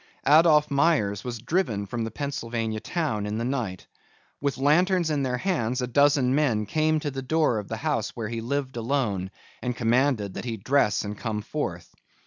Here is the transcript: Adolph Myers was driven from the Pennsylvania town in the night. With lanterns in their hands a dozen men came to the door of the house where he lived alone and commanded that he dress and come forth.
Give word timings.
Adolph 0.25 0.71
Myers 0.71 1.23
was 1.23 1.37
driven 1.37 1.85
from 1.85 2.03
the 2.05 2.09
Pennsylvania 2.09 2.79
town 2.79 3.27
in 3.27 3.37
the 3.37 3.45
night. 3.45 3.85
With 4.41 4.57
lanterns 4.57 5.11
in 5.11 5.21
their 5.21 5.37
hands 5.37 5.79
a 5.79 5.85
dozen 5.85 6.33
men 6.33 6.65
came 6.65 6.99
to 7.01 7.11
the 7.11 7.21
door 7.21 7.59
of 7.59 7.67
the 7.67 7.77
house 7.77 8.09
where 8.15 8.29
he 8.29 8.41
lived 8.41 8.77
alone 8.77 9.29
and 9.61 9.75
commanded 9.75 10.33
that 10.33 10.45
he 10.45 10.57
dress 10.57 11.03
and 11.03 11.15
come 11.15 11.43
forth. 11.43 11.93